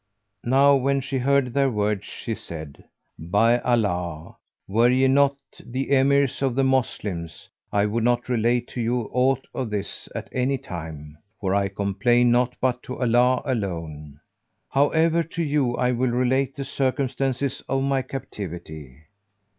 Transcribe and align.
Now 0.47 0.75
when 0.77 0.99
she 0.99 1.19
heard 1.19 1.53
their 1.53 1.69
words 1.69 2.05
she 2.05 2.33
said, 2.33 2.85
"By 3.19 3.59
Allah, 3.59 4.37
were 4.67 4.89
ye 4.89 5.07
not 5.07 5.35
the 5.63 5.91
Emirs 5.91 6.41
of 6.41 6.55
the 6.55 6.63
Moslems, 6.63 7.47
I 7.71 7.85
would 7.85 8.03
not 8.03 8.27
relate 8.27 8.67
to 8.69 8.81
you 8.81 9.11
aught 9.13 9.45
of 9.53 9.69
this 9.69 10.09
at 10.15 10.27
any 10.31 10.57
time; 10.57 11.19
for 11.39 11.53
I 11.53 11.67
complain 11.67 12.31
not 12.31 12.55
but 12.59 12.81
to 12.81 12.99
Allah 12.99 13.43
alone. 13.45 14.19
However, 14.71 15.21
to 15.21 15.43
you 15.43 15.75
I 15.75 15.91
will 15.91 16.09
relate 16.09 16.55
the 16.55 16.65
circumstances 16.65 17.61
of 17.69 17.83
my 17.83 18.01
captivity. 18.01 19.03